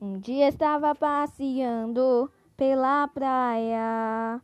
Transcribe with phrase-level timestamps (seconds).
[0.00, 4.40] Um dia estava passeando pela praia.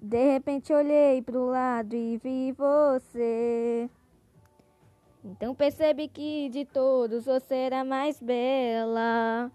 [0.00, 3.88] De repente olhei pro lado e vi você.
[5.24, 9.52] Então percebi que de todos você era mais bela.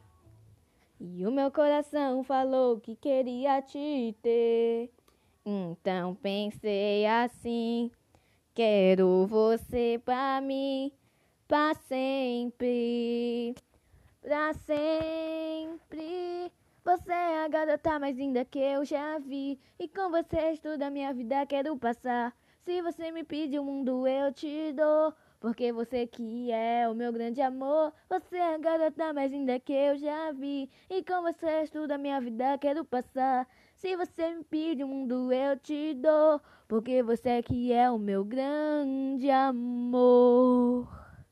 [1.01, 4.89] E o meu coração falou que queria te ter.
[5.45, 7.91] Então pensei assim:
[8.53, 10.93] quero você pra mim,
[11.45, 12.94] pra sempre
[14.35, 16.51] pra sempre.
[16.83, 19.57] Você é a garota mais linda que eu já vi.
[19.79, 22.35] E com você toda a minha vida quero passar.
[22.59, 25.13] Se você me pedir o mundo, eu te dou.
[25.39, 27.93] Porque você que é o meu grande amor.
[28.09, 30.69] Você é a garota mais linda que eu já vi.
[30.89, 33.47] E com você toda a minha vida quero passar.
[33.77, 36.41] Se você me pedir o mundo, eu te dou.
[36.67, 41.04] Porque você que é o meu grande amor.